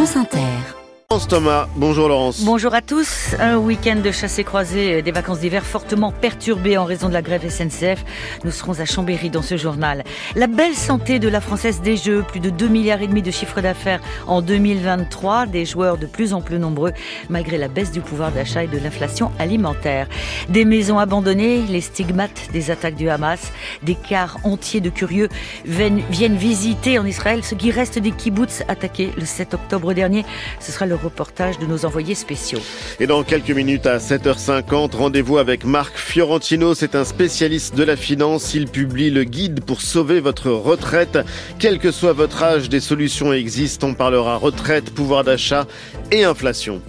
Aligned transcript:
France 0.00 0.16
Inter. 0.16 0.79
Thomas, 1.28 1.66
bonjour 1.74 2.08
Laurence. 2.08 2.44
Bonjour 2.44 2.72
à 2.72 2.82
tous. 2.82 3.34
Un 3.40 3.56
week-end 3.56 3.96
de 3.96 4.12
chassé 4.12 4.44
croisé 4.44 5.02
des 5.02 5.10
vacances 5.10 5.40
d'hiver 5.40 5.66
fortement 5.66 6.12
perturbé 6.12 6.78
en 6.78 6.84
raison 6.84 7.08
de 7.08 7.12
la 7.12 7.20
grève 7.20 7.50
SNCF. 7.50 8.04
Nous 8.44 8.52
serons 8.52 8.78
à 8.78 8.84
Chambéry 8.84 9.28
dans 9.28 9.42
ce 9.42 9.56
journal. 9.56 10.04
La 10.36 10.46
belle 10.46 10.76
santé 10.76 11.18
de 11.18 11.28
la 11.28 11.40
Française 11.40 11.80
des 11.80 11.96
Jeux, 11.96 12.22
plus 12.22 12.38
de 12.38 12.48
2 12.48 12.68
milliards 12.68 13.02
et 13.02 13.08
demi 13.08 13.22
de 13.22 13.32
chiffre 13.32 13.60
d'affaires 13.60 14.00
en 14.28 14.40
2023, 14.40 15.46
des 15.46 15.64
joueurs 15.64 15.98
de 15.98 16.06
plus 16.06 16.32
en 16.32 16.42
plus 16.42 16.60
nombreux 16.60 16.92
malgré 17.28 17.58
la 17.58 17.66
baisse 17.66 17.90
du 17.90 18.00
pouvoir 18.00 18.30
d'achat 18.30 18.62
et 18.62 18.68
de 18.68 18.78
l'inflation 18.78 19.32
alimentaire. 19.40 20.06
Des 20.48 20.64
maisons 20.64 21.00
abandonnées, 21.00 21.62
les 21.68 21.80
stigmates 21.80 22.52
des 22.52 22.70
attaques 22.70 22.94
du 22.94 23.10
Hamas, 23.10 23.50
des 23.82 23.96
cars 23.96 24.38
entiers 24.44 24.80
de 24.80 24.90
curieux 24.90 25.28
viennent 25.64 26.36
visiter 26.36 27.00
en 27.00 27.04
Israël 27.04 27.42
ce 27.42 27.56
qui 27.56 27.72
reste 27.72 27.98
des 27.98 28.12
kibbutz 28.12 28.62
attaqués 28.68 29.10
le 29.16 29.24
7 29.24 29.54
octobre 29.54 29.92
dernier. 29.92 30.24
Ce 30.60 30.70
sera 30.70 30.86
le 30.86 30.99
reportage 31.02 31.58
de 31.58 31.66
nos 31.66 31.84
envoyés 31.84 32.14
spéciaux. 32.14 32.60
Et 33.00 33.06
dans 33.06 33.22
quelques 33.22 33.50
minutes 33.50 33.86
à 33.86 33.98
7h50, 33.98 34.96
rendez-vous 34.96 35.38
avec 35.38 35.64
Marc 35.64 35.96
Fiorentino. 35.96 36.74
C'est 36.74 36.94
un 36.94 37.04
spécialiste 37.04 37.74
de 37.74 37.82
la 37.82 37.96
finance. 37.96 38.54
Il 38.54 38.68
publie 38.68 39.10
le 39.10 39.24
guide 39.24 39.64
pour 39.64 39.80
sauver 39.80 40.20
votre 40.20 40.50
retraite. 40.50 41.18
Quel 41.58 41.78
que 41.78 41.90
soit 41.90 42.12
votre 42.12 42.42
âge, 42.42 42.68
des 42.68 42.80
solutions 42.80 43.32
existent. 43.32 43.88
On 43.88 43.94
parlera 43.94 44.36
retraite, 44.36 44.94
pouvoir 44.94 45.24
d'achat 45.24 45.66
et 46.10 46.24
inflation. 46.24 46.80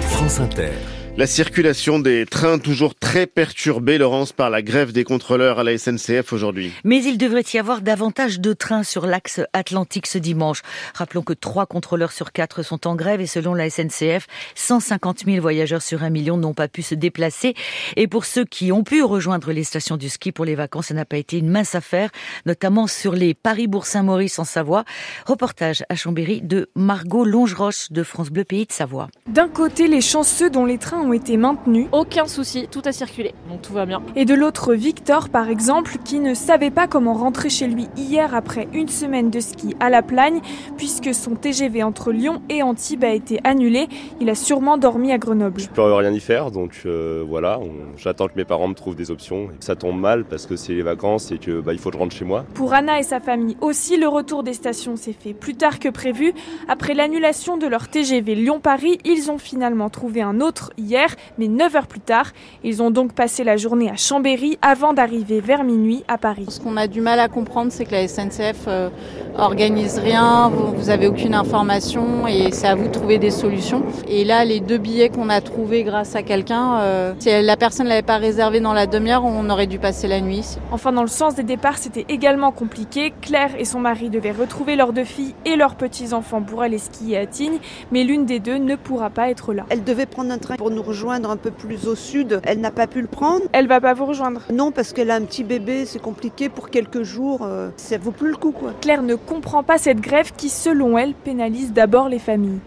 France 0.00 0.40
Inter. 0.40 0.95
La 1.18 1.26
circulation 1.26 1.98
des 1.98 2.26
trains 2.26 2.58
toujours 2.58 2.94
très 2.94 3.26
perturbée, 3.26 3.96
Laurence, 3.96 4.34
par 4.34 4.50
la 4.50 4.60
grève 4.60 4.92
des 4.92 5.02
contrôleurs 5.02 5.58
à 5.58 5.64
la 5.64 5.78
SNCF 5.78 6.34
aujourd'hui. 6.34 6.72
Mais 6.84 7.02
il 7.02 7.16
devrait 7.16 7.44
y 7.54 7.56
avoir 7.56 7.80
davantage 7.80 8.38
de 8.38 8.52
trains 8.52 8.82
sur 8.82 9.06
l'axe 9.06 9.40
atlantique 9.54 10.08
ce 10.08 10.18
dimanche. 10.18 10.60
Rappelons 10.92 11.22
que 11.22 11.32
trois 11.32 11.64
contrôleurs 11.64 12.12
sur 12.12 12.32
quatre 12.32 12.62
sont 12.62 12.86
en 12.86 12.96
grève 12.96 13.22
et 13.22 13.26
selon 13.26 13.54
la 13.54 13.70
SNCF, 13.70 14.26
150 14.56 15.24
000 15.24 15.40
voyageurs 15.40 15.80
sur 15.80 16.02
un 16.02 16.10
million 16.10 16.36
n'ont 16.36 16.52
pas 16.52 16.68
pu 16.68 16.82
se 16.82 16.94
déplacer. 16.94 17.54
Et 17.96 18.08
pour 18.08 18.26
ceux 18.26 18.44
qui 18.44 18.70
ont 18.70 18.84
pu 18.84 19.02
rejoindre 19.02 19.52
les 19.52 19.64
stations 19.64 19.96
du 19.96 20.10
ski 20.10 20.32
pour 20.32 20.44
les 20.44 20.54
vacances, 20.54 20.88
ça 20.88 20.94
n'a 20.94 21.06
pas 21.06 21.16
été 21.16 21.38
une 21.38 21.48
mince 21.48 21.74
affaire, 21.74 22.10
notamment 22.44 22.86
sur 22.86 23.14
les 23.14 23.32
Paris-Bourg-Saint-Maurice 23.32 24.38
en 24.38 24.44
Savoie. 24.44 24.84
Reportage 25.24 25.82
à 25.88 25.94
Chambéry 25.94 26.42
de 26.42 26.68
Margot 26.74 27.24
Longeroche 27.24 27.90
de 27.90 28.02
France 28.02 28.28
Bleu 28.28 28.44
Pays 28.44 28.66
de 28.66 28.72
Savoie. 28.72 29.08
D'un 29.26 29.48
côté, 29.48 29.88
les 29.88 30.02
chanceux 30.02 30.50
dont 30.50 30.66
les 30.66 30.76
trains 30.76 31.05
ont 31.06 31.12
été 31.12 31.36
maintenus. 31.36 31.86
Aucun 31.92 32.26
souci, 32.26 32.68
tout 32.70 32.82
a 32.84 32.92
circulé, 32.92 33.34
donc 33.48 33.62
tout 33.62 33.72
va 33.72 33.86
bien. 33.86 34.02
Et 34.16 34.24
de 34.24 34.34
l'autre, 34.34 34.74
Victor, 34.74 35.28
par 35.28 35.48
exemple, 35.48 35.96
qui 36.04 36.18
ne 36.18 36.34
savait 36.34 36.70
pas 36.70 36.86
comment 36.86 37.14
rentrer 37.14 37.48
chez 37.50 37.66
lui 37.66 37.86
hier 37.96 38.34
après 38.34 38.68
une 38.72 38.88
semaine 38.88 39.30
de 39.30 39.40
ski 39.40 39.74
à 39.80 39.90
la 39.90 40.02
Plagne, 40.02 40.40
puisque 40.76 41.14
son 41.14 41.34
TGV 41.34 41.82
entre 41.82 42.12
Lyon 42.12 42.42
et 42.48 42.62
Antibes 42.62 43.04
a 43.04 43.10
été 43.12 43.38
annulé. 43.44 43.88
Il 44.20 44.28
a 44.30 44.34
sûrement 44.34 44.78
dormi 44.78 45.12
à 45.12 45.18
Grenoble. 45.18 45.60
Je 45.60 45.68
peux 45.68 45.82
rien 45.82 46.12
y 46.12 46.20
faire, 46.20 46.50
donc 46.50 46.82
euh, 46.86 47.24
voilà, 47.26 47.58
on- 47.60 47.96
j'attends 47.96 48.26
que 48.28 48.34
mes 48.36 48.44
parents 48.44 48.68
me 48.68 48.74
trouvent 48.74 48.96
des 48.96 49.10
options. 49.10 49.48
Ça 49.60 49.76
tombe 49.76 49.98
mal 50.00 50.24
parce 50.24 50.46
que 50.46 50.56
c'est 50.56 50.72
les 50.74 50.82
vacances 50.82 51.30
et 51.32 51.38
que 51.38 51.60
bah, 51.60 51.72
il 51.72 51.78
faut 51.78 51.90
que 51.90 51.96
je 51.96 52.00
rentre 52.00 52.14
chez 52.16 52.24
moi. 52.24 52.44
Pour 52.54 52.72
Anna 52.74 52.98
et 52.98 53.02
sa 53.02 53.20
famille 53.20 53.56
aussi, 53.60 53.96
le 53.96 54.08
retour 54.08 54.42
des 54.42 54.52
stations 54.54 54.96
s'est 54.96 55.12
fait 55.18 55.34
plus 55.34 55.54
tard 55.54 55.78
que 55.78 55.88
prévu. 55.88 56.32
Après 56.68 56.94
l'annulation 56.94 57.56
de 57.56 57.66
leur 57.66 57.88
TGV 57.88 58.34
Lyon-Paris, 58.34 58.98
ils 59.04 59.30
ont 59.30 59.38
finalement 59.38 59.88
trouvé 59.90 60.22
un 60.22 60.40
autre 60.40 60.72
hier, 60.78 60.95
mais 61.38 61.48
9 61.48 61.76
heures 61.76 61.86
plus 61.86 62.00
tard. 62.00 62.32
Ils 62.64 62.82
ont 62.82 62.90
donc 62.90 63.12
passé 63.12 63.44
la 63.44 63.56
journée 63.56 63.90
à 63.90 63.96
Chambéry 63.96 64.58
avant 64.62 64.92
d'arriver 64.92 65.40
vers 65.40 65.64
minuit 65.64 66.04
à 66.08 66.18
Paris. 66.18 66.46
Ce 66.48 66.60
qu'on 66.60 66.76
a 66.76 66.86
du 66.86 67.00
mal 67.00 67.20
à 67.20 67.28
comprendre, 67.28 67.72
c'est 67.72 67.84
que 67.84 67.92
la 67.92 68.08
SNCF 68.08 68.64
euh, 68.68 68.88
organise 69.36 69.98
rien, 69.98 70.48
vous, 70.48 70.72
vous 70.72 70.90
avez 70.90 71.06
aucune 71.06 71.34
information 71.34 72.26
et 72.26 72.52
c'est 72.52 72.68
à 72.68 72.74
vous 72.74 72.88
de 72.88 72.92
trouver 72.92 73.18
des 73.18 73.30
solutions. 73.30 73.82
Et 74.08 74.24
là, 74.24 74.44
les 74.44 74.60
deux 74.60 74.78
billets 74.78 75.08
qu'on 75.08 75.28
a 75.28 75.40
trouvés 75.40 75.84
grâce 75.84 76.16
à 76.16 76.22
quelqu'un, 76.22 76.80
euh, 76.80 77.14
si 77.18 77.30
la 77.30 77.56
personne 77.56 77.86
ne 77.86 77.90
l'avait 77.90 78.02
pas 78.02 78.18
réservé 78.18 78.60
dans 78.60 78.72
la 78.72 78.86
demi-heure, 78.86 79.24
on 79.24 79.48
aurait 79.50 79.66
dû 79.66 79.78
passer 79.78 80.08
la 80.08 80.20
nuit 80.20 80.38
ici. 80.38 80.58
Enfin, 80.72 80.92
dans 80.92 81.02
le 81.02 81.08
sens 81.08 81.34
des 81.34 81.42
départs, 81.42 81.78
c'était 81.78 82.06
également 82.08 82.52
compliqué. 82.52 83.12
Claire 83.20 83.50
et 83.58 83.64
son 83.64 83.80
mari 83.80 84.10
devaient 84.10 84.32
retrouver 84.32 84.76
leurs 84.76 84.92
deux 84.92 85.04
filles 85.04 85.34
et 85.44 85.56
leurs 85.56 85.74
petits-enfants 85.74 86.42
pour 86.42 86.62
aller 86.62 86.78
skier 86.78 87.18
à 87.18 87.26
Tignes, 87.26 87.58
mais 87.90 88.04
l'une 88.04 88.26
des 88.26 88.40
deux 88.40 88.58
ne 88.58 88.76
pourra 88.76 89.10
pas 89.10 89.30
être 89.30 89.52
là. 89.52 89.64
Elle 89.68 89.84
devait 89.84 90.06
prendre 90.06 90.30
un 90.30 90.38
train 90.38 90.56
pour 90.56 90.70
nous 90.70 90.82
rejoindre 90.86 91.30
un 91.30 91.36
peu 91.36 91.50
plus 91.50 91.86
au 91.86 91.94
sud. 91.94 92.40
Elle 92.44 92.60
n'a 92.60 92.70
pas 92.70 92.86
pu 92.86 93.00
le 93.00 93.06
prendre. 93.08 93.42
Elle 93.52 93.66
va 93.66 93.80
pas 93.80 93.94
vous 93.94 94.06
rejoindre. 94.06 94.42
Non, 94.52 94.70
parce 94.70 94.92
qu'elle 94.92 95.10
a 95.10 95.16
un 95.16 95.22
petit 95.22 95.44
bébé, 95.44 95.84
c'est 95.86 96.00
compliqué 96.00 96.48
pour 96.48 96.70
quelques 96.70 97.02
jours. 97.02 97.40
euh, 97.42 97.68
Ça 97.76 97.98
vaut 97.98 98.12
plus 98.12 98.30
le 98.30 98.36
coup, 98.36 98.52
quoi. 98.52 98.72
Claire 98.80 99.02
ne 99.02 99.14
comprend 99.14 99.62
pas 99.62 99.78
cette 99.78 100.00
grève 100.00 100.32
qui, 100.36 100.48
selon 100.48 100.96
elle, 100.96 101.14
pénalise 101.14 101.72
d'abord 101.72 102.08
les 102.08 102.18
familles. 102.18 102.60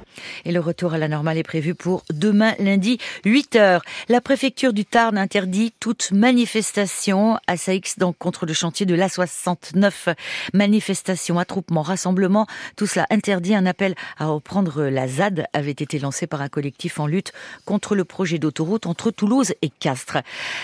Et 0.46 0.52
le 0.52 0.60
retour 0.60 0.94
à 0.94 0.98
la 0.98 1.08
normale 1.08 1.38
est 1.38 1.44
prévu 1.44 1.76
pour 1.76 2.04
demain 2.10 2.54
lundi 2.60 2.98
8 3.26 3.56
heures. 3.56 3.82
La 4.08 4.22
préfecture 4.22 4.74
du 4.74 4.86
Tarn 4.86 5.18
interdit 5.18 5.74
toute 5.80 6.12
manifestation 6.12 7.38
à 7.48 7.58
Saix 7.58 7.82
donc 7.98 8.18
contre 8.18 8.46
le 8.46 8.54
chantier 8.54 8.86
de 8.86 8.96
l'A69. 8.96 10.16
Manifestation, 10.54 11.40
attroupement, 11.40 11.82
rassemblement, 11.82 12.48
tout 12.76 12.88
cela 12.88 13.06
interdit. 13.10 13.56
Un 13.56 13.66
appel 13.66 13.96
à 14.18 14.28
reprendre 14.28 14.84
la 14.84 15.08
ZAD 15.08 15.46
avait 15.54 15.72
été 15.72 16.00
lancé 16.00 16.28
par 16.28 16.42
un 16.42 16.50
collectif 16.50 17.00
en 17.00 17.08
lutte 17.08 17.32
contre 17.66 17.96
le 17.96 18.06
projet 18.06 18.40
d'autoroute 18.40 18.86
entre 18.86 19.12
Toulouse 19.12 19.54
et 19.62 19.70
Castres. 19.70 20.18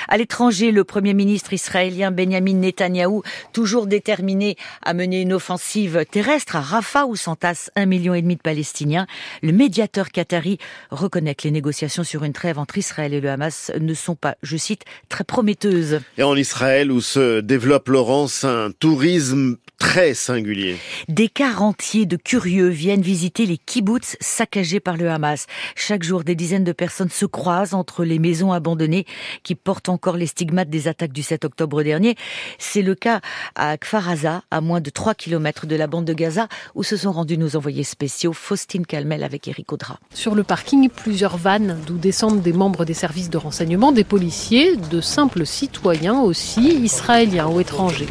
À 0.08 0.18
l'étranger, 0.18 0.72
le 0.72 0.84
premier 0.84 1.14
ministre 1.14 1.54
israélien 1.54 2.12
Benjamin 2.12 2.54
Netanyahou, 2.54 3.24
toujours 3.54 3.88
déterminé 3.88 4.58
à 4.82 4.94
mener 4.94 5.22
une 5.22 5.34
offensive 5.34 6.06
terrestre 6.10 6.56
à 6.56 6.62
Rafah 6.62 7.06
où 7.06 7.16
s'entassent 7.16 7.72
un 7.76 7.86
million 7.86 8.14
et 8.14 8.22
demi 8.22 8.36
de 8.36 8.42
Palestiniens. 8.42 9.08
Le 9.46 9.52
médiateur 9.52 10.10
qatari 10.10 10.58
reconnaît 10.90 11.36
que 11.36 11.44
les 11.44 11.52
négociations 11.52 12.04
sur 12.04 12.24
une 12.24 12.34
trêve 12.34 12.58
entre 12.58 12.80
Israël 12.80 13.14
et 13.14 13.22
le 13.22 13.30
Hamas 13.30 13.72
ne 13.80 13.94
sont 13.94 14.16
pas, 14.16 14.38
je 14.42 14.58
cite, 14.58 14.86
très 15.08 15.24
prometteuses. 15.24 16.00
Et 16.18 16.24
en 16.24 16.36
Israël, 16.36 16.92
où 16.92 17.00
se 17.00 17.42
développe, 17.42 17.90
Laurence, 17.90 18.44
un 18.44 18.72
tourisme 18.72 19.58
très 19.78 20.14
singulier. 20.14 20.78
Des 21.08 21.30
cars 21.30 21.62
entiers 21.62 22.06
de 22.06 22.18
curieux 22.18 22.70
viennent 22.70 23.02
visiter 23.02 23.46
les 23.46 23.58
kibbutz 23.58 24.18
saccagés 24.20 24.80
par 24.80 24.98
le 24.98 25.10
Hamas. 25.10 25.48
Chaque 25.76 26.04
jour, 26.04 26.24
des 26.24 26.36
dizaines 26.36 26.64
de 26.64 26.72
personnes 26.72 27.10
se 27.10 27.26
croisent 27.26 27.74
entre 27.74 28.04
les 28.04 28.20
maisons 28.20 28.52
abandonnées 28.52 29.06
qui 29.44 29.56
portent 29.56 29.90
encore 29.90 30.18
les 30.18 30.28
stigmates 30.28 30.70
des 30.70 30.88
attaques 30.88 31.14
du 31.14 31.24
7 31.24 31.46
octobre 31.46 31.84
dernier. 31.84 32.16
C'est 32.58 32.82
le 32.82 32.96
cas 32.96 33.22
à 33.56 33.78
Kfar 33.78 34.10
Aza, 34.10 34.44
à 34.52 34.62
moins 34.62 34.82
de 34.82 34.90
3 34.90 35.14
kilomètres 35.14 35.66
de 35.66 35.76
la 35.76 35.88
bande 35.88 36.06
de 36.06 36.14
Gaza, 36.14 36.48
où 36.74 36.84
se 36.84 36.98
sont 36.98 37.12
rendus 37.12 37.38
nos 37.38 37.56
envoyés 37.56 37.84
spéciaux 37.84 38.34
Faustine 38.34 38.86
Calmel 38.86 39.24
avec 39.24 39.48
Eric 39.48 39.72
Audra. 39.74 40.00
Sur 40.14 40.36
le 40.36 40.44
parking, 40.44 40.90
plusieurs 40.90 41.38
vannes 41.38 41.80
d'où 41.86 41.98
descendent 41.98 42.42
des 42.42 42.54
membres 42.54 42.86
des 42.86 42.94
services 42.94 43.30
de 43.30 43.38
renseignement, 43.38 43.92
des 43.92 44.04
policiers, 44.04 44.76
de 44.78 45.02
simples 45.02 45.46
citoyens 45.46 46.20
aussi, 46.20 46.62
israéliens 46.62 47.48
ou 47.48 47.60
étrangers. 47.60 48.08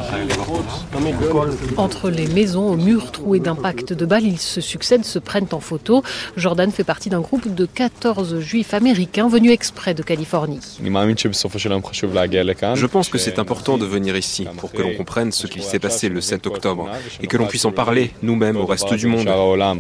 Entre 1.77 2.11
les 2.11 2.27
maisons 2.27 2.69
aux 2.69 2.77
murs 2.77 3.13
troués 3.13 3.41
d'impact 3.41 3.93
de 3.93 4.07
balles, 4.07 4.25
ils 4.25 4.39
se 4.39 4.61
succèdent, 4.61 5.05
se 5.05 5.19
prennent 5.19 5.49
en 5.53 5.61
photo. 5.61 6.03
Jordan 6.37 6.71
fait 6.71 6.85
partie 6.85 7.11
d'un 7.11 7.21
groupe 7.21 7.53
de 7.53 7.67
14 7.67 8.41
juifs 8.41 8.75
américains 8.75 9.29
venus 9.29 9.53
exprès 9.53 9.95
de 9.95 10.03
Californie. 10.03 10.61
Je 10.81 12.87
pense 12.87 13.09
que 13.09 13.19
c'est 13.19 13.39
important 13.39 13.79
de 13.79 13.87
venir 13.87 14.17
ici 14.17 14.47
pour 14.57 14.73
que 14.73 14.83
l'on 14.83 14.95
comprenne 14.95 15.33
ce 15.33 15.47
qu'il 15.47 15.63
s'est 15.63 15.79
passé 15.79 16.09
le 16.09 16.21
7 16.21 16.47
octobre 16.47 16.89
et 17.21 17.27
que 17.27 17.37
l'on 17.37 17.47
puisse 17.47 17.65
en 17.65 17.73
parler 17.73 18.13
nous-mêmes 18.23 18.57
au 18.57 18.67
reste 18.67 18.93
du 18.95 19.07
monde. 19.07 19.29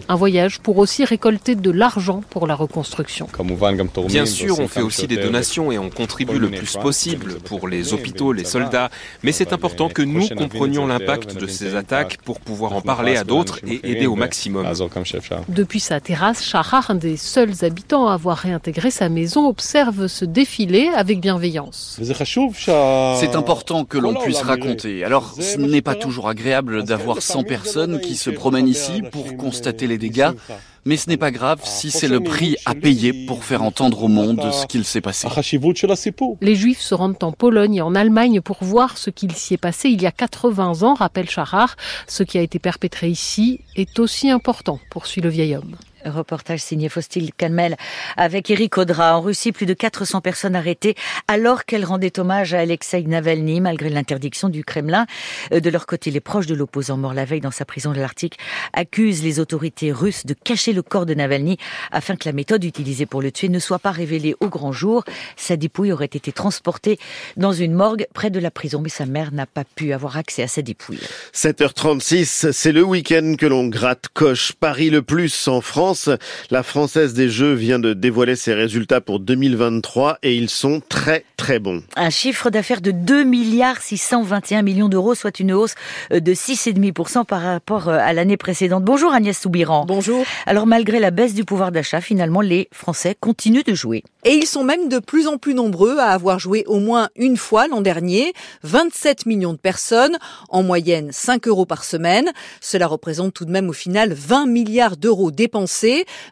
Un 0.09 0.17
voyage 0.17 0.61
pour 0.61 0.79
aussi 0.79 1.05
récolter 1.05 1.55
de 1.55 1.71
l'argent 1.71 2.23
pour 2.31 2.47
la 2.47 2.55
reconstruction. 2.55 3.29
Bien 4.09 4.27
sûr, 4.27 4.61
on 4.61 4.69
fait 4.69 4.83
aussi 4.83 5.06
des 5.06 5.17
donations 5.17 5.73
et 5.73 5.79
on 5.79 5.91
contribue 5.91 6.39
le 6.39 6.51
plus 6.51 6.77
possible 6.77 7.35
pour 7.45 7.69
les 7.69 7.93
hôpitaux, 7.93 8.33
les 8.33 8.45
soldats, 8.45 8.91
mais 9.23 9.33
c'est 9.33 9.53
important 9.53 9.89
que 9.89 10.03
nous 10.03 10.29
comprenions 10.29 10.87
l'impact 10.87 11.37
de 11.37 11.47
ces 11.47 11.64
attaques 11.75 12.19
pour 12.25 12.41
pouvoir 12.41 12.73
en 12.73 12.81
parler 12.81 13.17
à 13.17 13.25
d'autres 13.25 13.61
et 13.67 13.81
aider 13.91 14.07
au 14.07 14.17
maximum. 14.17 14.67
Depuis 15.49 15.81
sa 15.81 16.01
terrasse, 16.01 16.44
Shahar, 16.44 16.91
un 16.91 16.94
des 16.94 17.17
seuls 17.17 17.65
habitants 17.65 18.09
à 18.09 18.15
avoir 18.15 18.38
réintégré 18.38 18.91
sa 18.91 19.09
maison, 19.09 19.49
observe 19.49 20.06
ce 20.06 20.25
défilé 20.25 20.91
avec 20.94 21.21
bienveillance. 21.21 21.99
C'est 22.00 23.37
important 23.37 23.85
que 23.85 23.99
l'on 23.99 24.15
puisse 24.15 24.43
raconter. 24.43 25.05
Alors, 25.05 25.35
ce 25.41 25.59
n'est 25.59 25.83
pas 25.83 25.94
toujours 25.94 26.29
agréable 26.29 26.85
d'avoir 26.85 27.23
100 27.23 27.44
personnes 27.44 28.00
qui 28.00 28.17
se 28.17 28.31
promènent 28.31 28.69
ici 28.69 29.03
pour 29.12 29.37
constater 29.37 29.87
les 29.87 29.99
dégâts, 29.99 30.31
mais 30.85 30.97
ce 30.97 31.09
n'est 31.09 31.17
pas 31.17 31.31
grave 31.31 31.61
si 31.65 31.91
c'est 31.91 32.09
le 32.09 32.21
prix 32.21 32.57
à 32.65 32.75
payer 32.75 33.27
pour 33.27 33.45
faire 33.45 33.63
entendre 33.63 34.03
au 34.05 34.09
monde 34.09 34.41
ce 34.53 34.67
qu'il 34.67 34.85
s'est 34.85 35.01
passé. 35.01 35.29
Les 36.41 36.55
Juifs 36.55 36.81
se 36.81 36.95
rendent 36.95 37.23
en 37.23 37.33
Pologne 37.33 37.77
et 37.77 37.83
en 37.83 37.95
Allemagne 37.95 38.41
pour 38.41 38.59
voir 38.61 38.99
ce 38.99 39.11
qu'il 39.11 39.33
s'y 39.33 39.55
est 39.55 39.59
passé 39.59 39.89
il 39.89 40.03
y 40.03 40.07
a 40.07 40.13
80 40.13 40.83
ans, 40.83 40.95
rappelle 40.95 41.29
Shahar. 41.29 41.77
Ce 42.07 42.23
qui 42.23 42.39
a 42.39 42.43
été 42.43 42.59
perpétré 42.59 43.09
ici 43.09 43.61
est 43.77 43.99
aussi 43.99 44.31
important, 44.31 44.79
poursuit 44.91 45.21
le 45.21 45.29
vieil 45.29 45.55
homme. 45.57 45.77
Reportage 46.05 46.61
signé 46.61 46.89
Faustil 46.89 47.33
Calmel 47.33 47.77
avec 48.17 48.51
Eric 48.51 48.79
Audra. 48.79 49.17
En 49.17 49.21
Russie, 49.21 49.53
plus 49.53 49.67
de 49.67 49.75
400 49.75 50.21
personnes 50.21 50.56
arrêtées 50.56 50.95
alors 51.29 51.65
qu'elles 51.65 51.85
rendaient 51.85 52.19
hommage 52.19 52.55
à 52.55 52.61
Alexei 52.61 53.03
Navalny 53.03 53.61
malgré 53.61 53.89
l'interdiction 53.91 54.49
du 54.49 54.65
Kremlin. 54.65 55.06
Euh, 55.53 55.61
de 55.61 55.71
leur 55.71 55.87
côté, 55.87 56.11
les 56.11 56.21
proches 56.21 56.47
de 56.47 56.55
l'opposant 56.55 56.97
mort 56.97 57.15
la 57.15 57.25
veille 57.25 57.41
dans 57.41 57.51
sa 57.51 57.65
prison 57.65 57.93
de 57.93 58.01
l'Arctique 58.01 58.39
accusent 58.73 59.23
les 59.23 59.41
autorités 59.41 59.93
russes 59.93 60.27
de 60.27 60.35
cacher 60.35 60.73
le 60.73 60.83
corps 60.83 61.06
de 61.06 61.15
Navalny 61.15 61.59
afin 61.93 62.17
que 62.17 62.29
la 62.29 62.33
méthode 62.33 62.65
utilisée 62.65 63.07
pour 63.07 63.23
le 63.23 63.33
tuer 63.33 63.49
ne 63.49 63.59
soit 63.59 63.79
pas 63.79 63.93
révélée 63.93 64.35
au 64.41 64.49
grand 64.49 64.73
jour. 64.73 65.05
Sa 65.37 65.57
dépouille 65.57 65.93
aurait 65.93 66.07
été 66.07 66.33
transportée 66.33 66.99
dans 67.37 67.53
une 67.53 67.73
morgue 67.73 68.07
près 68.15 68.31
de 68.31 68.39
la 68.39 68.50
prison, 68.50 68.81
mais 68.81 68.89
sa 68.89 69.07
mère 69.07 69.33
n'a 69.33 69.47
pas 69.47 69.65
pu 69.65 69.93
avoir 69.93 70.17
accès 70.17 70.43
à 70.43 70.49
sa 70.49 70.62
dépouille. 70.62 71.00
7h36, 71.35 72.53
c'est 72.53 72.73
le 72.73 72.83
week-end 72.83 73.35
que 73.39 73.47
l'on 73.47 73.67
gratte 73.69 74.09
coche 74.12 74.53
Paris 74.53 74.91
le 74.91 75.03
plus 75.03 75.49
en 75.49 75.61
France. 75.61 75.94
La 76.50 76.62
Française 76.62 77.14
des 77.14 77.29
Jeux 77.29 77.52
vient 77.52 77.79
de 77.79 77.93
dévoiler 77.93 78.37
ses 78.37 78.55
résultats 78.55 79.00
pour 79.00 79.20
2023 79.20 80.19
et 80.23 80.35
ils 80.35 80.50
sont 80.50 80.81
très 80.88 81.25
très 81.37 81.58
bons. 81.58 81.82
Un 81.96 82.11
chiffre 82.11 82.50
d'affaires 82.50 82.81
de 82.81 82.91
2 82.91 83.25
milliards 83.25 83.81
621 83.81 84.62
millions 84.62 84.88
d'euros, 84.88 85.14
soit 85.14 85.41
une 85.41 85.52
hausse 85.52 85.75
de 86.11 86.35
6,5% 86.35 87.25
par 87.25 87.43
rapport 87.43 87.88
à 87.88 88.12
l'année 88.12 88.37
précédente. 88.37 88.85
Bonjour 88.85 89.12
Agnès 89.12 89.38
Soubiran. 89.38 89.85
Bonjour. 89.87 90.25
Alors 90.46 90.67
malgré 90.67 91.00
la 91.00 91.11
baisse 91.11 91.35
du 91.35 91.44
pouvoir 91.44 91.73
d'achat, 91.73 92.00
finalement 92.00 92.40
les 92.40 92.69
Français 92.73 93.17
continuent 93.19 93.64
de 93.64 93.75
jouer. 93.75 94.02
Et 94.25 94.32
ils 94.32 94.47
sont 94.47 94.64
même 94.64 94.88
de 94.88 94.99
plus 94.99 95.26
en 95.26 95.37
plus 95.37 95.55
nombreux 95.55 95.99
à 95.99 96.06
avoir 96.06 96.38
joué 96.38 96.64
au 96.67 96.79
moins 96.79 97.11
une 97.17 97.37
fois 97.37 97.69
l'an 97.69 97.82
dernier. 97.82 98.32
27 98.62 99.26
millions 99.26 99.52
de 99.52 99.58
personnes, 99.58 100.17
en 100.49 100.62
moyenne 100.62 101.11
5 101.12 101.47
euros 101.47 101.67
par 101.67 101.85
semaine. 101.85 102.31
Cela 102.61 102.87
représente 102.87 103.35
tout 103.35 103.44
de 103.44 103.50
même 103.50 103.69
au 103.69 103.75
final 103.75 104.12
20 104.12 104.47
milliards 104.47 104.97
d'euros 104.97 105.31
dépensés, 105.31 105.84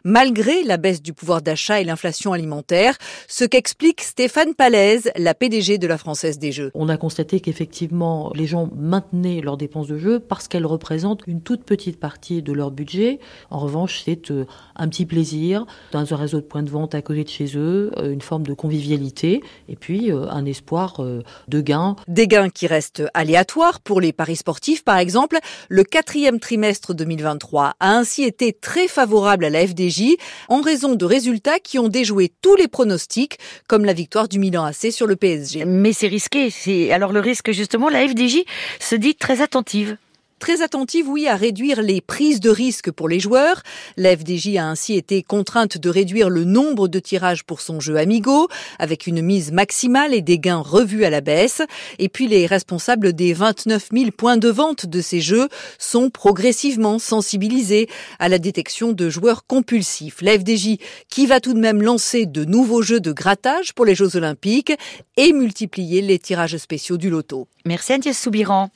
malgré 0.03 0.63
la 0.63 0.77
baisse 0.77 1.01
du 1.01 1.13
pouvoir 1.13 1.41
d'achat 1.41 1.81
et 1.81 1.83
l'inflation 1.83 2.33
alimentaire. 2.33 2.97
Ce 3.27 3.45
qu'explique 3.45 4.01
Stéphane 4.01 4.53
Palaise, 4.53 5.11
la 5.15 5.33
PDG 5.33 5.77
de 5.77 5.87
la 5.87 5.97
Française 5.97 6.39
des 6.39 6.51
Jeux. 6.51 6.71
On 6.73 6.89
a 6.89 6.97
constaté 6.97 7.39
qu'effectivement, 7.39 8.31
les 8.35 8.47
gens 8.47 8.69
maintenaient 8.75 9.41
leurs 9.41 9.57
dépenses 9.57 9.87
de 9.87 9.97
jeu 9.97 10.19
parce 10.19 10.47
qu'elles 10.47 10.65
représentent 10.65 11.23
une 11.27 11.41
toute 11.41 11.63
petite 11.63 11.99
partie 11.99 12.41
de 12.41 12.53
leur 12.53 12.71
budget. 12.71 13.19
En 13.49 13.59
revanche, 13.59 14.01
c'est 14.05 14.31
euh, 14.31 14.45
un 14.75 14.87
petit 14.87 15.05
plaisir 15.05 15.65
dans 15.91 16.13
un 16.13 16.17
réseau 16.17 16.37
de 16.37 16.45
points 16.45 16.63
de 16.63 16.69
vente 16.69 16.95
à 16.95 17.01
côté 17.01 17.23
de 17.23 17.29
chez 17.29 17.57
eux, 17.57 17.91
euh, 17.97 18.11
une 18.11 18.21
forme 18.21 18.43
de 18.43 18.53
convivialité 18.53 19.41
et 19.69 19.75
puis 19.75 20.11
euh, 20.11 20.27
un 20.29 20.45
espoir 20.45 21.01
de 21.47 21.61
gains. 21.61 21.95
Des 22.07 22.27
gains 22.27 22.49
qui 22.49 22.67
restent 22.67 23.03
aléatoires 23.13 23.79
pour 23.79 24.01
les 24.01 24.13
paris 24.13 24.35
sportifs, 24.35 24.83
par 24.83 24.97
exemple. 24.97 25.37
Le 25.69 25.83
quatrième 25.83 26.39
trimestre 26.39 26.93
2023 26.93 27.73
a 27.79 27.95
ainsi 27.95 28.23
été 28.23 28.53
très 28.53 28.87
favorable 28.87 29.42
à 29.45 29.49
la 29.49 29.65
FDJ 29.67 30.15
en 30.49 30.61
raison 30.61 30.95
de 30.95 31.05
résultats 31.05 31.59
qui 31.59 31.79
ont 31.79 31.87
déjoué 31.87 32.31
tous 32.41 32.55
les 32.55 32.67
pronostics, 32.67 33.37
comme 33.67 33.85
la 33.85 33.93
victoire 33.93 34.27
du 34.27 34.39
Milan 34.39 34.65
AC 34.65 34.91
sur 34.91 35.07
le 35.07 35.15
PSG. 35.15 35.65
Mais 35.65 35.93
c'est 35.93 36.07
risqué. 36.07 36.51
Alors 36.91 37.11
le 37.11 37.19
risque, 37.19 37.51
justement, 37.51 37.89
la 37.89 38.07
FDJ 38.07 38.43
se 38.79 38.95
dit 38.95 39.15
très 39.15 39.41
attentive 39.41 39.97
très 40.43 40.61
attentive, 40.61 41.07
oui, 41.07 41.25
à 41.25 41.37
réduire 41.37 41.81
les 41.81 42.01
prises 42.01 42.41
de 42.41 42.49
risque 42.49 42.91
pour 42.91 43.07
les 43.07 43.21
joueurs. 43.21 43.63
La 43.95 44.13
FDJ 44.13 44.57
a 44.57 44.65
ainsi 44.65 44.95
été 44.95 45.23
contrainte 45.23 45.77
de 45.77 45.89
réduire 45.89 46.29
le 46.29 46.43
nombre 46.43 46.89
de 46.89 46.99
tirages 46.99 47.45
pour 47.45 47.61
son 47.61 47.79
jeu 47.79 47.95
Amigo, 47.95 48.49
avec 48.77 49.07
une 49.07 49.21
mise 49.21 49.53
maximale 49.53 50.13
et 50.13 50.21
des 50.21 50.39
gains 50.39 50.57
revus 50.57 51.05
à 51.05 51.09
la 51.09 51.21
baisse. 51.21 51.61
Et 51.97 52.09
puis 52.09 52.27
les 52.27 52.45
responsables 52.45 53.13
des 53.13 53.31
29 53.31 53.87
000 53.93 54.11
points 54.11 54.35
de 54.35 54.49
vente 54.49 54.85
de 54.85 54.99
ces 54.99 55.21
jeux 55.21 55.47
sont 55.79 56.09
progressivement 56.09 56.99
sensibilisés 56.99 57.87
à 58.19 58.27
la 58.27 58.37
détection 58.37 58.91
de 58.91 59.09
joueurs 59.09 59.47
compulsifs. 59.47 60.21
La 60.21 60.37
FDJ 60.37 60.75
qui 61.07 61.25
va 61.25 61.39
tout 61.39 61.53
de 61.53 61.59
même 61.59 61.81
lancer 61.81 62.25
de 62.25 62.43
nouveaux 62.43 62.81
jeux 62.81 62.99
de 62.99 63.13
grattage 63.13 63.71
pour 63.71 63.85
les 63.85 63.95
Jeux 63.95 64.17
Olympiques 64.17 64.73
et 65.15 65.31
multiplier 65.31 66.01
les 66.01 66.19
tirages 66.19 66.57
spéciaux 66.57 66.97
du 66.97 67.09
loto. 67.09 67.47
Merci 67.63 67.93
Agnès 67.93 68.19
Soubiran. 68.19 68.71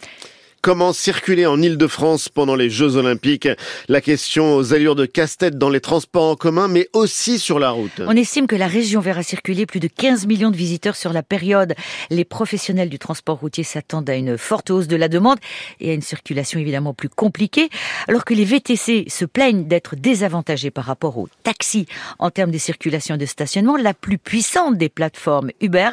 Comment 0.68 0.92
circuler 0.92 1.46
en 1.46 1.62
Ile-de-France 1.62 2.28
pendant 2.28 2.56
les 2.56 2.70
Jeux 2.70 2.98
Olympiques 2.98 3.48
La 3.88 4.02
question 4.02 4.58
aux 4.58 4.74
allures 4.74 4.96
de 4.96 5.06
casse-tête 5.06 5.58
dans 5.58 5.70
les 5.70 5.80
transports 5.80 6.30
en 6.30 6.36
commun, 6.36 6.68
mais 6.68 6.90
aussi 6.92 7.40
sur 7.40 7.58
la 7.58 7.70
route. 7.70 8.02
On 8.06 8.18
estime 8.18 8.48
que 8.48 8.56
la 8.58 8.68
région 8.68 9.00
verra 9.00 9.24
circuler 9.24 9.66
plus 9.66 9.80
de 9.80 9.88
15 9.88 10.28
millions 10.28 10.52
de 10.52 10.58
visiteurs 10.58 10.98
sur 10.98 11.14
la 11.14 11.24
période. 11.24 11.74
Les 12.10 12.26
professionnels 12.26 12.90
du 12.90 13.00
transport 13.00 13.40
routier 13.40 13.64
s'attendent 13.64 14.10
à 14.10 14.16
une 14.16 14.38
forte 14.38 14.70
hausse 14.70 14.88
de 14.88 14.98
la 14.98 15.08
demande 15.08 15.38
et 15.80 15.92
à 15.92 15.94
une 15.94 16.02
circulation 16.02 16.60
évidemment 16.60 16.94
plus 16.94 17.08
compliquée, 17.08 17.70
alors 18.10 18.26
que 18.26 18.34
les 18.34 18.44
VTC 18.44 19.06
se 19.08 19.24
plaignent 19.24 19.70
d'être 19.70 19.96
désavantagés 19.96 20.70
par 20.70 20.84
rapport 20.84 21.18
aux 21.18 21.30
taxis 21.44 21.86
en 22.20 22.30
termes 22.30 22.52
de 22.52 22.58
circulation 22.58 23.16
et 23.16 23.20
de 23.20 23.26
stationnement. 23.26 23.78
La 23.78 23.94
plus 23.94 24.18
puissante 24.18 24.78
des 24.78 24.90
plateformes, 24.90 25.50
Uber, 25.62 25.92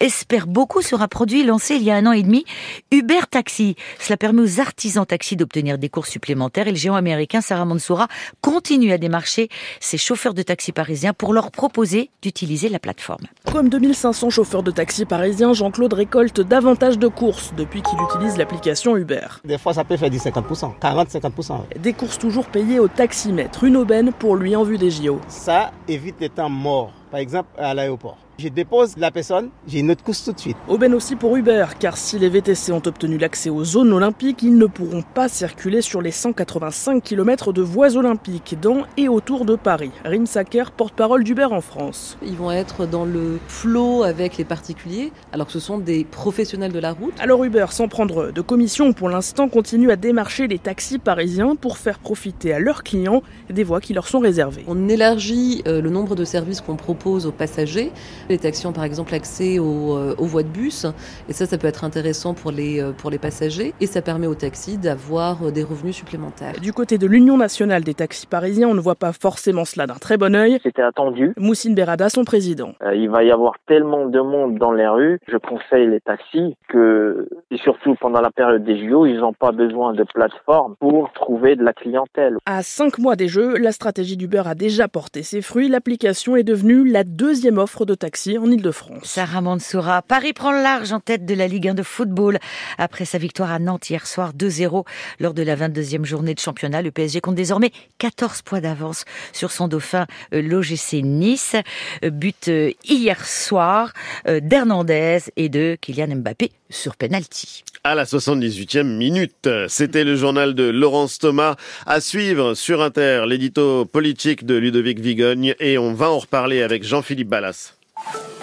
espère 0.00 0.48
beaucoup 0.48 0.82
sur 0.82 1.00
un 1.00 1.08
produit 1.08 1.44
lancé 1.44 1.76
il 1.76 1.84
y 1.84 1.92
a 1.92 1.94
un 1.94 2.06
an 2.06 2.12
et 2.12 2.24
demi, 2.24 2.44
Uber 2.90 3.20
Taxi. 3.30 3.76
Permet 4.16 4.42
aux 4.42 4.60
artisans 4.60 5.06
taxis 5.06 5.36
d'obtenir 5.36 5.78
des 5.78 5.88
cours 5.88 6.06
supplémentaires 6.06 6.68
et 6.68 6.70
le 6.70 6.76
géant 6.76 6.94
américain 6.94 7.40
Sarah 7.40 7.64
Mansoura 7.64 8.08
continue 8.40 8.92
à 8.92 8.98
démarcher 8.98 9.48
ses 9.80 9.98
chauffeurs 9.98 10.34
de 10.34 10.42
taxi 10.42 10.72
parisiens 10.72 11.12
pour 11.12 11.32
leur 11.32 11.50
proposer 11.50 12.10
d'utiliser 12.22 12.68
la 12.68 12.78
plateforme. 12.78 13.24
Comme 13.52 13.68
2500 13.68 14.30
chauffeurs 14.30 14.62
de 14.62 14.70
taxi 14.70 15.04
parisiens, 15.04 15.52
Jean-Claude 15.52 15.92
récolte 15.92 16.40
davantage 16.40 16.98
de 16.98 17.08
courses 17.08 17.52
depuis 17.56 17.82
qu'il 17.82 17.98
utilise 18.00 18.36
l'application 18.36 18.96
Uber. 18.96 19.26
Des 19.44 19.58
fois, 19.58 19.74
ça 19.74 19.84
peut 19.84 19.96
faire 19.96 20.10
du 20.10 20.18
50%, 20.18 20.78
40-50%. 20.80 21.78
Des 21.78 21.92
courses 21.92 22.18
toujours 22.18 22.46
payées 22.46 22.80
au 22.80 22.88
taximètre, 22.88 23.64
une 23.64 23.76
aubaine 23.76 24.12
pour 24.12 24.36
lui 24.36 24.56
en 24.56 24.62
vue 24.62 24.78
des 24.78 24.90
JO. 24.90 25.20
Ça 25.28 25.72
évite 25.88 26.16
les 26.20 26.30
temps 26.30 26.50
morts, 26.50 26.92
par 27.10 27.20
exemple 27.20 27.48
à 27.58 27.74
l'aéroport. 27.74 28.18
Je 28.38 28.48
dépose 28.48 28.98
la 28.98 29.10
personne, 29.10 29.48
j'ai 29.66 29.78
une 29.78 29.90
autre 29.90 30.04
course 30.04 30.22
tout 30.22 30.32
de 30.32 30.38
suite. 30.38 30.58
Aubaine 30.68 30.92
aussi 30.92 31.16
pour 31.16 31.34
Uber, 31.36 31.64
car 31.80 31.96
si 31.96 32.18
les 32.18 32.28
VTC 32.28 32.70
ont 32.70 32.82
obtenu 32.84 33.16
l'accès 33.16 33.48
aux 33.48 33.64
zones 33.64 33.94
olympiques, 33.94 34.42
ils 34.42 34.58
ne 34.58 34.66
pourront 34.66 35.00
pas 35.00 35.30
circuler 35.30 35.80
sur 35.80 36.02
les 36.02 36.10
185 36.10 37.02
km 37.02 37.54
de 37.54 37.62
voies 37.62 37.96
olympiques 37.96 38.58
dans 38.60 38.82
et 38.98 39.08
autour 39.08 39.46
de 39.46 39.56
Paris. 39.56 39.90
Rim 40.04 40.26
Sacker, 40.26 40.70
porte-parole 40.72 41.24
d'Uber 41.24 41.46
en 41.46 41.62
France. 41.62 42.18
Ils 42.20 42.36
vont 42.36 42.52
être 42.52 42.84
dans 42.84 43.06
le 43.06 43.38
flot 43.48 44.02
avec 44.02 44.36
les 44.36 44.44
particuliers, 44.44 45.12
alors 45.32 45.46
que 45.46 45.54
ce 45.54 45.60
sont 45.60 45.78
des 45.78 46.04
professionnels 46.04 46.72
de 46.72 46.78
la 46.78 46.92
route. 46.92 47.14
Alors 47.18 47.42
Uber, 47.42 47.64
sans 47.70 47.88
prendre 47.88 48.32
de 48.32 48.40
commission 48.42 48.92
pour 48.92 49.08
l'instant, 49.08 49.48
continue 49.48 49.90
à 49.90 49.96
démarcher 49.96 50.46
les 50.46 50.58
taxis 50.58 50.98
parisiens 50.98 51.56
pour 51.56 51.78
faire 51.78 51.98
profiter 51.98 52.52
à 52.52 52.58
leurs 52.58 52.82
clients 52.82 53.22
des 53.48 53.64
voies 53.64 53.80
qui 53.80 53.94
leur 53.94 54.06
sont 54.06 54.20
réservées. 54.20 54.64
On 54.68 54.90
élargit 54.90 55.62
euh, 55.66 55.80
le 55.80 55.88
nombre 55.88 56.14
de 56.14 56.26
services 56.26 56.60
qu'on 56.60 56.76
propose 56.76 57.24
aux 57.24 57.32
passagers 57.32 57.92
les 58.28 58.38
taxis 58.38 58.66
ont 58.66 58.72
par 58.72 58.84
exemple 58.84 59.14
accès 59.14 59.58
euh, 59.58 60.14
aux, 60.18 60.24
voies 60.24 60.42
de 60.42 60.48
bus, 60.48 60.86
et 61.28 61.32
ça, 61.32 61.46
ça 61.46 61.58
peut 61.58 61.66
être 61.66 61.84
intéressant 61.84 62.34
pour 62.34 62.50
les, 62.50 62.80
euh, 62.80 62.92
pour 62.92 63.10
les 63.10 63.18
passagers, 63.18 63.74
et 63.80 63.86
ça 63.86 64.02
permet 64.02 64.26
aux 64.26 64.34
taxis 64.34 64.78
d'avoir 64.78 65.44
euh, 65.44 65.50
des 65.50 65.62
revenus 65.62 65.96
supplémentaires. 65.96 66.54
Du 66.60 66.72
côté 66.72 66.98
de 66.98 67.06
l'Union 67.06 67.36
nationale 67.36 67.84
des 67.84 67.94
taxis 67.94 68.26
parisiens, 68.26 68.68
on 68.68 68.74
ne 68.74 68.80
voit 68.80 68.94
pas 68.94 69.12
forcément 69.12 69.64
cela 69.64 69.86
d'un 69.86 69.94
très 69.94 70.16
bon 70.16 70.34
oeil. 70.34 70.58
C'était 70.62 70.82
attendu. 70.82 71.32
Moussine 71.36 71.74
Berada, 71.74 72.08
son 72.08 72.24
président. 72.24 72.72
il 72.94 73.08
va 73.08 73.24
y 73.24 73.30
avoir 73.30 73.54
tellement 73.66 74.06
de 74.06 74.20
monde 74.20 74.58
dans 74.58 74.72
les 74.72 74.86
rues, 74.86 75.18
je 75.28 75.36
conseille 75.36 75.88
les 75.88 76.00
taxis 76.00 76.56
que, 76.68 77.28
et 77.50 77.58
surtout 77.58 77.94
pendant 78.00 78.20
la 78.20 78.30
période 78.30 78.64
des 78.64 78.88
JO, 78.88 79.06
ils 79.06 79.18
n'ont 79.18 79.32
pas 79.32 79.52
besoin 79.52 79.92
de 79.92 80.04
plateforme 80.04 80.74
pour 80.80 81.12
trouver 81.12 81.56
de 81.56 81.62
la 81.62 81.72
clientèle. 81.72 82.36
À 82.46 82.62
cinq 82.62 82.98
mois 82.98 83.16
des 83.16 83.28
Jeux, 83.28 83.56
la 83.56 83.72
stratégie 83.72 84.16
d'Uber 84.16 84.42
a 84.46 84.54
déjà 84.54 84.88
porté 84.88 85.22
ses 85.22 85.42
fruits. 85.42 85.68
L'application 85.68 86.36
est 86.36 86.42
devenue 86.42 86.88
la 86.88 87.04
deuxième 87.04 87.58
offre 87.58 87.84
de 87.84 87.94
taxi 88.16 88.38
en 88.38 88.50
Ile-de-France. 88.50 89.04
Sarah 89.04 89.42
Mansoura. 89.42 90.00
Paris 90.00 90.32
prend 90.32 90.50
le 90.50 90.62
large 90.62 90.90
en 90.90 91.00
tête 91.00 91.26
de 91.26 91.34
la 91.34 91.46
Ligue 91.46 91.68
1 91.68 91.74
de 91.74 91.82
football 91.82 92.38
après 92.78 93.04
sa 93.04 93.18
victoire 93.18 93.52
à 93.52 93.58
Nantes 93.58 93.90
hier 93.90 94.06
soir 94.06 94.32
2-0 94.32 94.86
lors 95.20 95.34
de 95.34 95.42
la 95.42 95.54
22e 95.54 96.06
journée 96.06 96.32
de 96.32 96.40
championnat. 96.40 96.80
Le 96.80 96.90
PSG 96.90 97.20
compte 97.20 97.34
désormais 97.34 97.72
14 97.98 98.40
points 98.40 98.62
d'avance 98.62 99.04
sur 99.34 99.52
son 99.52 99.68
dauphin 99.68 100.06
euh, 100.32 100.40
l'OGC 100.40 101.02
Nice. 101.02 101.56
Euh, 102.04 102.08
but 102.08 102.48
euh, 102.48 102.70
hier 102.84 103.22
soir 103.26 103.92
d'Hernandez 104.26 105.18
et 105.36 105.50
de 105.50 105.76
Kylian 105.78 106.16
Mbappé 106.16 106.52
sur 106.70 106.96
penalty. 106.96 107.64
À 107.84 107.94
la 107.94 108.04
78e 108.04 108.84
minute, 108.84 109.48
c'était 109.68 110.04
le 110.04 110.16
journal 110.16 110.54
de 110.54 110.64
Laurence 110.64 111.18
Thomas 111.18 111.56
à 111.84 112.00
suivre 112.00 112.54
sur 112.54 112.80
Inter, 112.80 113.24
l'édito 113.28 113.84
politique 113.84 114.46
de 114.46 114.54
Ludovic 114.54 115.00
Vigogne 115.00 115.54
et 115.60 115.76
on 115.76 115.92
va 115.92 116.10
en 116.10 116.18
reparler 116.18 116.62
avec 116.62 116.82
Jean-Philippe 116.82 117.28
Ballas. 117.28 117.75
you 117.98 118.35